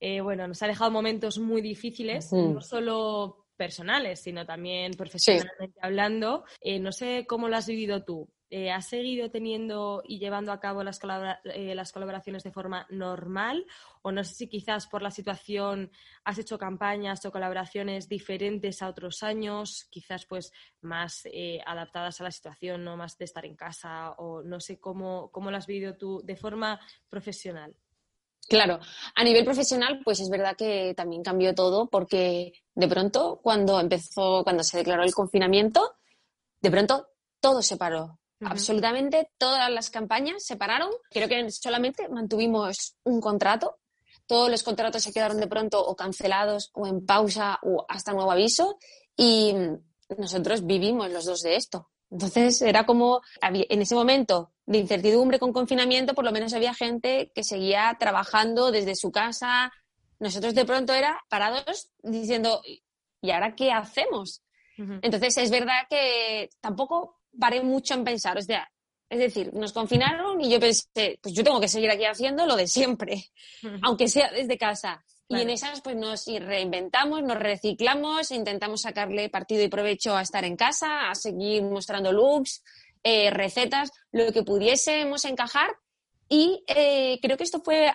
[0.00, 6.44] eh, bueno, nos ha dejado momentos muy difíciles, no solo personales, sino también profesionalmente hablando.
[6.60, 8.28] Eh, no sé cómo lo has vivido tú.
[8.50, 11.00] Eh, ¿Has seguido teniendo y llevando a cabo las,
[11.44, 13.64] eh, las, colaboraciones de forma normal?
[14.02, 15.90] O no sé si quizás por la situación
[16.24, 21.24] has hecho campañas o colaboraciones diferentes a otros años, quizás pues más
[21.64, 25.50] adaptadas a la situación, no más de estar en casa, o no sé cómo, cómo
[25.50, 27.74] lo has vivido tú de forma profesional.
[28.48, 28.80] Claro,
[29.14, 34.42] a nivel profesional, pues es verdad que también cambió todo porque de pronto, cuando empezó,
[34.42, 35.94] cuando se declaró el confinamiento,
[36.60, 38.19] de pronto todo se paró.
[38.40, 40.90] Absolutamente todas las campañas se pararon.
[41.10, 43.78] Creo que solamente mantuvimos un contrato.
[44.26, 48.32] Todos los contratos se quedaron de pronto o cancelados o en pausa o hasta nuevo
[48.32, 48.78] aviso.
[49.16, 49.54] Y
[50.16, 51.90] nosotros vivimos los dos de esto.
[52.10, 57.30] Entonces era como, en ese momento de incertidumbre con confinamiento, por lo menos había gente
[57.34, 59.72] que seguía trabajando desde su casa.
[60.18, 62.62] Nosotros de pronto era parados diciendo,
[63.20, 64.42] ¿y ahora qué hacemos?
[65.02, 68.38] Entonces es verdad que tampoco paré mucho en pensar.
[68.38, 68.70] O sea,
[69.08, 72.56] es decir, nos confinaron y yo pensé, pues yo tengo que seguir aquí haciendo lo
[72.56, 73.26] de siempre,
[73.82, 75.04] aunque sea desde casa.
[75.28, 80.44] Y en esas pues nos reinventamos, nos reciclamos, intentamos sacarle partido y provecho a estar
[80.44, 82.64] en casa, a seguir mostrando looks,
[83.04, 85.70] eh, recetas, lo que pudiésemos encajar.
[86.28, 87.92] Y eh, creo que esto fue,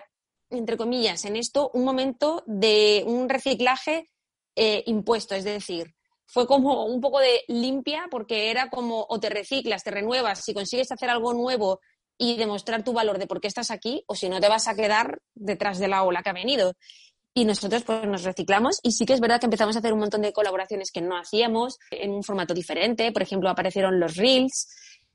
[0.48, 4.08] entre comillas, en esto un momento de un reciclaje
[4.54, 5.95] eh, impuesto, es decir,
[6.26, 10.52] fue como un poco de limpia porque era como o te reciclas, te renuevas, si
[10.52, 11.80] consigues hacer algo nuevo
[12.18, 14.74] y demostrar tu valor de por qué estás aquí, o si no te vas a
[14.74, 16.72] quedar detrás de la ola que ha venido.
[17.34, 19.98] Y nosotros pues nos reciclamos y sí que es verdad que empezamos a hacer un
[19.98, 23.12] montón de colaboraciones que no hacíamos en un formato diferente.
[23.12, 24.68] Por ejemplo, aparecieron los reels.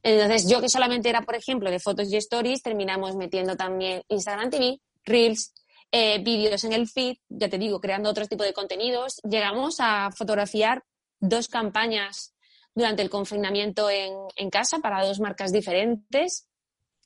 [0.03, 4.51] Entonces, yo que solamente era, por ejemplo, de fotos y stories, terminamos metiendo también Instagram
[4.51, 5.53] TV, reels,
[5.91, 9.19] eh, vídeos en el feed, ya te digo, creando otro tipo de contenidos.
[9.23, 10.83] Llegamos a fotografiar
[11.21, 12.33] dos campañas
[12.75, 16.51] durante el confinamiento en, en casa para dos marcas diferentes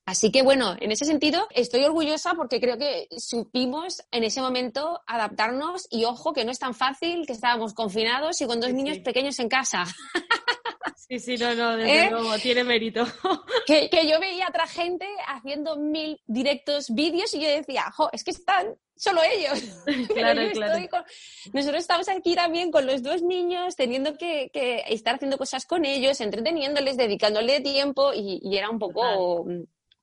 [0.05, 5.01] Así que bueno, en ese sentido estoy orgullosa porque creo que supimos en ese momento
[5.07, 8.99] adaptarnos y ojo que no es tan fácil que estábamos confinados y con dos niños
[8.99, 9.85] pequeños en casa.
[10.95, 12.11] Sí, sí, no, no, desde ¿Eh?
[12.11, 13.05] luego, tiene mérito.
[13.65, 18.23] Que, yo veía a otra gente haciendo mil directos vídeos y yo decía, jo, es
[18.23, 19.59] que están solo ellos.
[20.13, 21.05] Claro, claro.
[21.53, 24.49] Nosotros estamos aquí también con los dos niños, teniendo que,
[24.87, 29.45] estar haciendo cosas con ellos, entreteniéndoles, dedicándole tiempo y, era un poco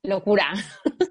[0.03, 0.53] locura.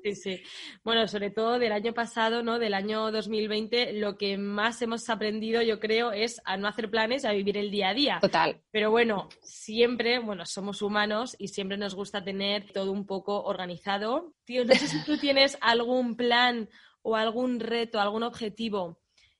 [0.03, 0.43] Sí, sí.
[0.83, 2.57] Bueno, sobre todo del año pasado, ¿no?
[2.57, 7.23] Del año 2020, lo que más hemos aprendido, yo creo, es a no hacer planes,
[7.23, 8.19] a vivir el día a día.
[8.19, 8.61] Total.
[8.71, 14.33] Pero bueno, siempre, bueno, somos humanos y siempre nos gusta tener todo un poco organizado.
[14.43, 16.67] Tío, no sé si tú tienes algún plan
[17.03, 18.99] o algún reto, algún objetivo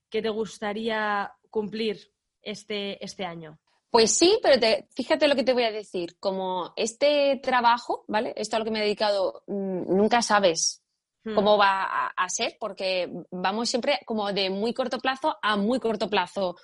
[0.09, 2.11] que te gustaría cumplir
[2.41, 3.60] este, este año.
[3.91, 4.55] Pues sí, pero
[4.95, 6.15] fíjate lo que te voy a decir.
[6.19, 8.33] Como este trabajo, ¿vale?
[8.37, 10.81] Esto a lo que me he dedicado, mm, nunca sabes
[11.25, 11.35] hmm.
[11.35, 16.09] cómo va a, ser, porque vamos siempre como de muy corto plazo a muy corto
[16.09, 16.55] plazo.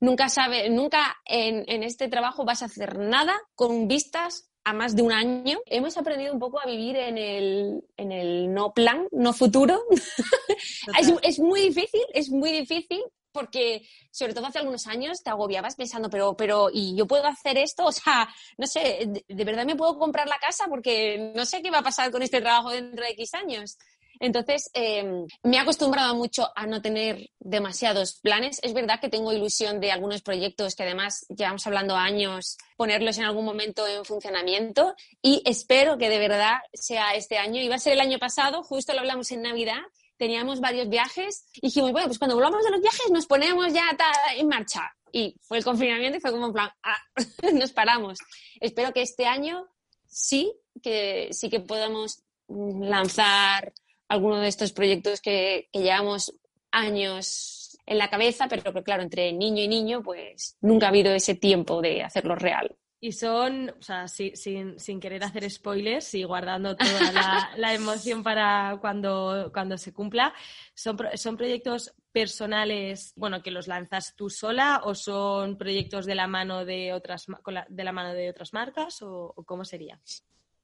[0.00, 4.94] Nunca sabes, nunca en, en este trabajo vas a hacer nada con vistas a más
[4.94, 5.58] de un año.
[5.66, 9.82] Hemos aprendido un poco a vivir en el, en el no plan, no futuro.
[11.00, 13.02] es, es, muy difícil, es muy difícil,
[13.38, 17.56] porque sobre todo hace algunos años te agobiabas pensando, pero, pero, ¿y yo puedo hacer
[17.56, 17.84] esto?
[17.88, 20.66] O sea, no sé, ¿de, verdad me puedo comprar la casa?
[20.68, 23.78] Porque no sé qué va a pasar con este trabajo dentro de X años.
[24.20, 28.58] Entonces, em, me he acostumbrado mucho a no tener demasiados planes.
[28.62, 33.24] Es verdad que tengo ilusión de algunos proyectos que además llevamos hablando años, ponerlos en
[33.24, 37.62] algún momento en funcionamiento y espero que de verdad sea este año.
[37.62, 39.82] Iba a ser el año pasado, justo lo hablamos en Navidad
[40.18, 43.96] teníamos varios viajes y dijimos, bueno, pues cuando volvamos de los viajes nos ponemos ya
[44.36, 44.92] en marcha.
[45.10, 46.98] Y fue el confinamiento y fue como en plan, ah,
[47.54, 48.18] nos paramos.
[48.60, 49.66] Espero que este año
[50.06, 50.52] sí,
[50.82, 53.72] que sí que podamos lanzar
[54.08, 56.34] alguno de estos proyectos que, que llevamos
[56.70, 61.12] años en la cabeza, pero que claro, entre niño y niño, pues nunca ha habido
[61.12, 62.76] ese tiempo de hacerlo real.
[63.00, 64.36] Y son, o sea, sin,
[64.78, 70.34] sin, querer hacer spoilers y guardando toda la, la emoción para cuando, cuando se cumpla,
[70.74, 76.26] ¿son, ¿son proyectos personales, bueno, que los lanzas tú sola o son proyectos de la
[76.26, 77.26] mano de otras,
[77.68, 80.00] de la mano de otras marcas o cómo sería?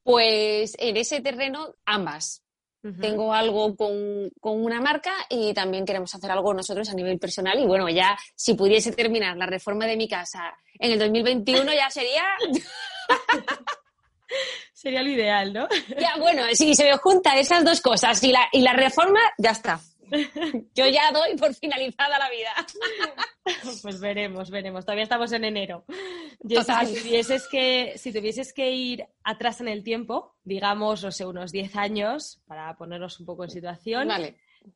[0.05, 2.43] Pues en ese terreno, ambas.
[3.01, 7.59] Tengo algo con, una marca y también queremos hacer algo nosotros a nivel personal.
[7.59, 11.88] Y bueno, ya si pudiese terminar la reforma de mi casa en el 2021 ya
[11.90, 12.25] sería...
[14.73, 15.66] Sería lo ideal, ¿no?
[15.99, 19.53] Ya, bueno, si se me juntan esas dos cosas y la, y la reforma, ya
[19.53, 19.81] está.
[20.74, 22.55] Yo ya doy por finalizada la vida.
[23.83, 24.87] Pues veremos, veremos.
[24.87, 25.85] Todavía estamos en enero.
[26.48, 31.53] Si tuvieses, que, si tuvieses que ir atrás en el tiempo, digamos, no sé, unos
[31.53, 34.09] 10 años, para ponernos un poco en situación,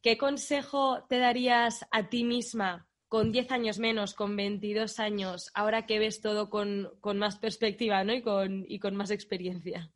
[0.02, 5.86] ¿qué consejo te darías a ti misma con 10 años menos, con 22 años, ahora
[5.86, 8.12] que ves todo con, más perspectiva ¿no?
[8.12, 9.90] y, con, y con más experiencia?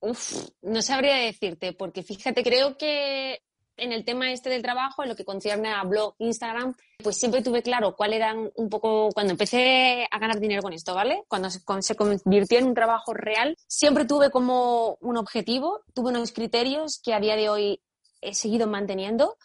[0.00, 3.40] Uf, no sabría decirte, porque fíjate, creo que
[3.76, 7.42] en el tema este del trabajo, en lo que concierne a blog, Instagram, pues siempre
[7.42, 11.24] tuve claro cuál eran un poco, cuando empecé a ganar dinero con esto, ¿vale?
[11.28, 11.62] Cuando se,
[11.94, 17.20] convirtió en un trabajo real, siempre tuve como un objetivo, tuve unos criterios que a
[17.20, 17.82] día de hoy
[18.20, 19.36] he seguido manteniendo,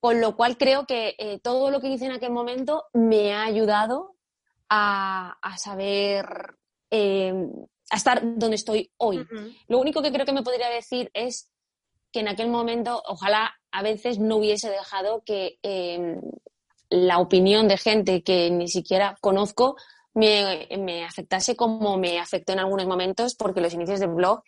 [0.00, 3.44] con lo cual creo que eh, todo lo que hice en aquel momento me ha
[3.44, 4.14] ayudado
[4.68, 6.56] a, saber,
[6.90, 7.32] eh,
[7.90, 9.26] a estar donde estoy hoy.
[9.66, 11.50] Lo único que creo que me podría decir es
[12.20, 16.20] en aquel momento, ojalá a veces no hubiese dejado que em,
[16.90, 19.76] la opinión de gente que ni siquiera conozco
[20.14, 24.42] me, afectase como me afectó en algunos momentos, porque los inicios del blog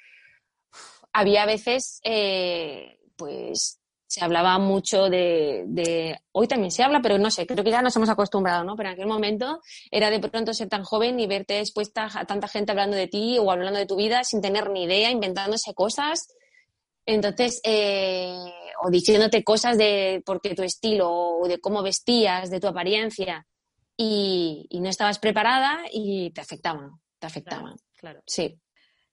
[1.13, 7.47] había veces, eh, pues se hablaba mucho de, hoy también se habla, pero no sé,
[7.47, 8.75] creo que ya nos hemos acostumbrado, ¿no?
[8.75, 9.61] Pero en aquel momento
[9.93, 13.39] era de pronto ser tan joven y verte expuesta a tanta gente hablando de ti
[13.39, 16.35] o hablando de tu vida sin tener ni idea, inventándose cosas
[17.15, 18.35] entonces, eh,
[18.83, 23.47] o diciéndote cosas de porque tu estilo o de cómo vestías, de tu apariencia,
[23.97, 27.77] y, no estabas preparada y te afectaban, te afectaban.
[27.97, 28.23] claro.
[28.27, 28.59] Sí.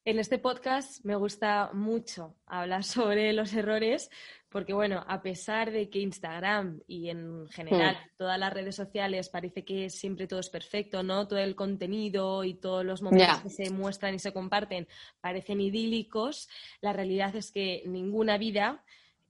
[0.06, 4.10] En este podcast me gusta mucho hablar sobre los errores
[4.50, 8.10] porque bueno, a pesar de que Instagram y en general hmm.
[8.18, 11.28] todas las redes sociales parece que siempre todo es perfecto, ¿no?
[11.28, 14.88] Todo el contenido y todos los momentos que se muestran y se comparten
[15.20, 16.48] parecen idílicos,
[16.82, 18.84] la realidad es que ninguna vida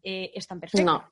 [0.03, 0.85] eh, es tan perfecta.
[0.85, 1.11] No,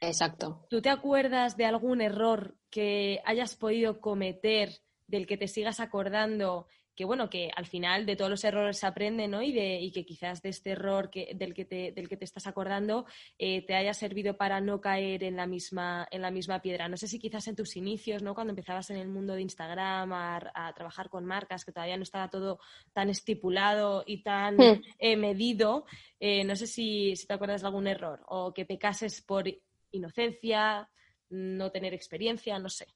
[0.00, 0.66] exacto.
[0.68, 4.70] ¿Tú te acuerdas de algún error que hayas podido cometer,
[5.06, 6.66] del que te sigas acordando
[6.96, 9.42] que bueno, que al final de todos los errores se aprende, ¿no?
[9.42, 12.24] Y, de, y que quizás de este error que, del, que te, del que te
[12.24, 13.04] estás acordando
[13.38, 16.88] eh, te haya servido para no caer en la, misma, en la misma piedra.
[16.88, 18.34] No sé si quizás en tus inicios, ¿no?
[18.34, 22.30] Cuando empezabas en el mundo de Instagram a, trabajar con marcas, que todavía no estaba
[22.30, 22.58] todo
[22.94, 24.82] tan estipulado y tan hmm.
[24.98, 25.84] eh, medido,
[26.18, 29.44] eh, no sé si, si te acuerdas de algún error o que pecases por
[29.90, 30.88] inocencia,
[31.28, 32.86] no tener experiencia, no sé.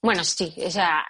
[0.00, 1.04] Bueno, sí, o sea,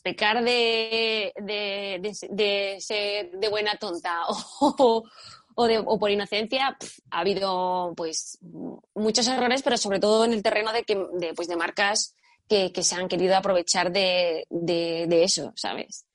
[0.00, 4.22] pecar de, de, ser de buena tonta
[4.60, 5.04] o,
[5.54, 6.76] o, por inocencia,
[7.10, 8.38] ha habido pues
[8.94, 12.14] muchos errores, pero sobre todo en el terreno de, que, de, pues, de marcas
[12.48, 14.46] que, se han querido aprovechar de,
[15.10, 16.06] eso, ¿sabes?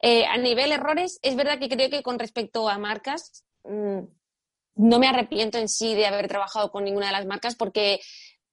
[0.00, 4.00] Eh, a nivel errores, es verdad que creo que con respecto a marcas, mm,
[4.76, 8.00] no me arrepiento en sí de haber trabajado con ninguna de las marcas porque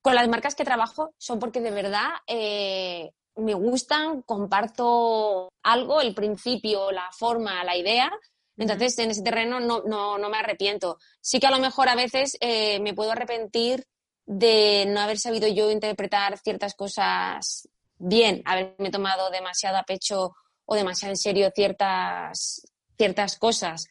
[0.02, 6.14] con las marcas que trabajo son porque de verdad eh, me gustan, comparto algo, el
[6.14, 8.12] principio, la forma, la idea.
[8.58, 10.98] Entonces, en ese terreno no, no, no me arrepiento.
[11.22, 13.86] Sí que a lo mejor a veces eh, me puedo arrepentir
[14.26, 20.34] de no haber sabido yo interpretar ciertas cosas bien, haberme tomado demasiado a pecho
[20.66, 22.66] o demasiado en serio ciertas,
[22.98, 23.88] ciertas cosas.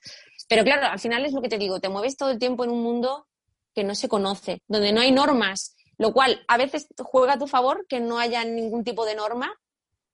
[0.48, 2.70] Pero claro, al final es lo que te digo, te mueves todo el tiempo en
[2.70, 3.26] un mundo
[3.74, 7.46] que no se conoce, donde no hay normas, lo cual a veces juega a tu
[7.46, 9.52] favor que no haya ningún tipo de norma,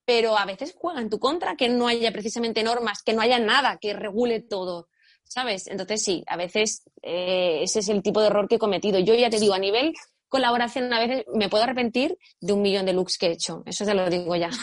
[0.05, 3.39] pero a veces juega en tu contra que no haya precisamente normas, que no haya
[3.39, 4.89] nada que regule todo,
[5.25, 5.67] ¿sabes?
[5.69, 8.99] Entonces sí, a veces eh, ese es el tipo de error que he cometido.
[8.99, 9.95] Yo ya te digo, a nivel
[10.29, 13.85] colaboración a veces me puedo arrepentir de un millón de looks que he hecho, eso
[13.85, 14.51] te lo digo ya.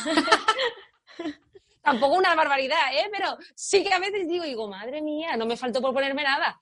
[1.81, 3.09] Tampoco una barbaridad, ¿eh?
[3.09, 6.59] Pero sí que a veces digo, digo, madre mía, no me faltó por ponerme nada.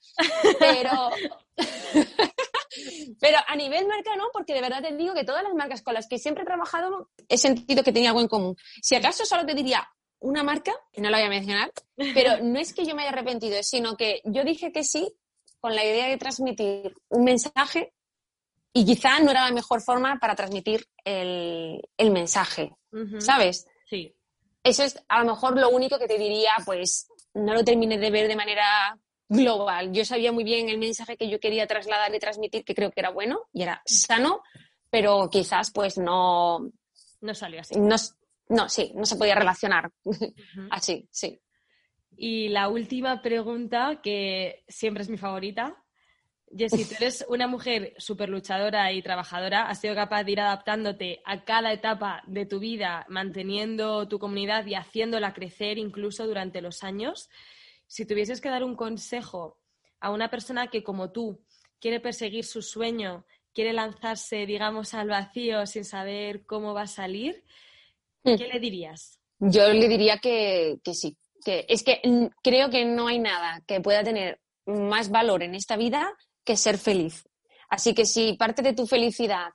[0.60, 1.10] Pero
[3.20, 5.94] Pero a nivel marca no, porque de verdad te digo que todas las marcas con
[5.94, 8.56] las que siempre he trabajado he sentido que tenía algo en común.
[8.82, 9.88] Si acaso solo te diría
[10.20, 13.12] una marca, que no la voy a mencionar, pero no es que yo me haya
[13.12, 15.16] arrepentido, sino que yo dije que sí
[15.60, 17.94] con la idea de transmitir un mensaje
[18.74, 21.82] y quizá no era la mejor forma para transmitir el,
[22.12, 22.76] mensaje,
[23.20, 23.66] ¿sabes?
[23.90, 24.14] Sí.
[24.64, 28.12] Eso es a lo mejor lo único que te diría, pues no lo terminé de
[28.12, 28.98] ver de manera
[29.28, 29.92] global.
[29.92, 33.00] Yo sabía muy bien el mensaje que yo quería trasladar y transmitir, que creo que
[33.00, 34.42] era bueno y era sano,
[34.90, 36.72] pero quizás pues no...
[37.22, 37.76] No salió así.
[37.80, 37.96] No,
[38.50, 39.92] no sí, no se podía relacionar
[40.70, 41.40] así, sí.
[42.18, 45.76] Y la última pregunta, que siempre es mi favorita.
[46.56, 51.22] Jessy, tú eres una mujer súper luchadora y trabajadora, has sido capaz de ir adaptándote
[51.26, 56.84] a cada etapa de tu vida, manteniendo tu comunidad y haciéndola crecer incluso durante los
[56.84, 57.30] años.
[57.88, 59.58] Si tuvieses que dar un consejo
[60.00, 61.44] a una persona que como tú
[61.80, 67.44] quiere perseguir su sueño, quiere lanzarse, digamos, al vacío sin saber cómo va a salir,
[68.24, 68.36] hmm.
[68.36, 69.20] ¿qué le dirías?
[69.40, 72.02] Yo le diría que, que sí, que es que
[72.42, 76.14] creo que no hay nada que pueda tener más valor en esta vida
[76.44, 77.28] que ser feliz.
[77.70, 79.50] Así que si parte de tu felicidad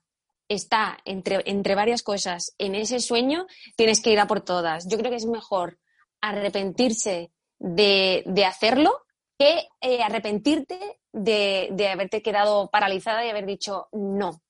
[0.48, 4.88] está entre, entre varias cosas en ese sueño, tienes que ir a por todas.
[4.88, 5.78] Yo creo que es mejor
[6.20, 9.04] arrepentirse de, de hacerlo
[9.38, 14.42] que eh, arrepentirte de, de, haberte quedado paralizada y haber dicho no.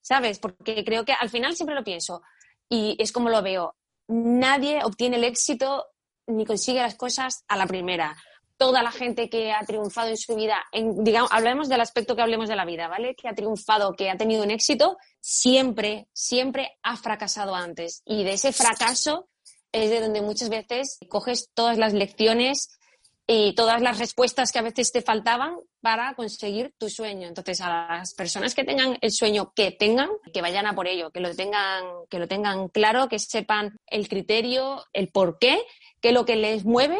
[0.00, 0.38] ¿Sabes?
[0.38, 2.22] Porque creo que al final siempre lo pienso
[2.68, 3.76] y es como lo veo.
[4.08, 5.86] Nadie obtiene el éxito
[6.26, 8.16] ni consigue las cosas a la primera
[8.58, 12.22] toda la gente que ha triunfado en su vida, en, digamos, hablemos del aspecto que
[12.22, 13.14] hablemos de la vida, ¿vale?
[13.14, 18.02] Que ha triunfado, que ha tenido un éxito, siempre, siempre ha fracasado antes.
[18.04, 19.28] Y de ese fracaso
[19.72, 22.78] es de donde muchas veces coges todas las lecciones
[23.30, 27.28] y todas las respuestas que a veces te faltaban para conseguir tu sueño.
[27.28, 31.10] Entonces, a las personas que tengan el sueño que tengan, que vayan a por ello,
[31.10, 35.60] que lo tengan, que lo tengan claro, que sepan el criterio, el por qué,
[36.00, 36.98] qué es lo que les mueve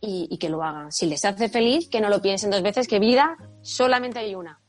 [0.00, 0.92] y, que lo hagan.
[0.92, 4.60] Si les hace feliz, que no lo piensen dos veces, que vida solamente hay una.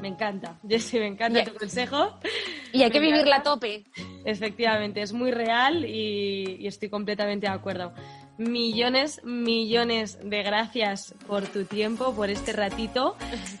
[0.00, 2.18] Me encanta, Jessy, me encanta tu consejo.
[2.72, 3.84] Y hay que vivirla a tope.
[4.24, 7.92] Efectivamente, es muy real y estoy completamente de acuerdo
[8.40, 13.14] millones, millones de gracias por tu tiempo, por este ratito.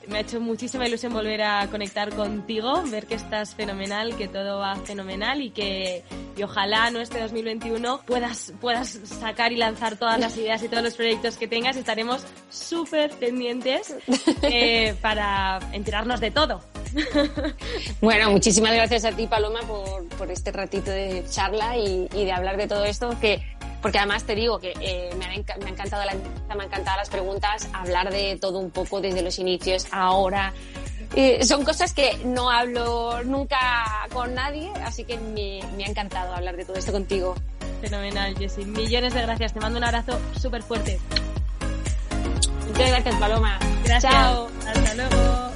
[0.08, 4.58] Me ha hecho muchísima ilusión volver a conectar contigo, ver que estás fenomenal, que todo
[4.58, 6.02] va fenomenal y que
[6.36, 10.82] y ojalá no este 2021 puedas, puedas sacar y lanzar todas las ideas y todos
[10.82, 11.76] los proyectos que tengas.
[11.76, 13.94] Estaremos súper pendientes
[14.42, 16.62] eh, para enterarnos de todo.
[18.00, 22.32] Bueno, muchísimas gracias a ti, Paloma, por, por este ratito de charla y, y de
[22.32, 23.42] hablar de todo esto que
[23.82, 27.68] porque además te digo que eh, me, ha, encantado la me han encantado las preguntas,
[27.72, 30.52] hablar de todo un poco desde los inicios, ahora.
[31.42, 33.58] son cosas que no hablo nunca
[34.12, 37.34] con nadie, así que me, me ha encantado hablar de todo esto contigo.
[37.80, 38.66] Fenomenal, Jessie.
[38.66, 39.52] Millones de gracias.
[39.54, 40.98] Te mando un abrazo súper fuerte.
[42.66, 43.58] Muchas gracias, Paloma.
[43.84, 44.12] Gracias.
[44.12, 44.48] Chao.
[44.66, 45.49] Hasta luego.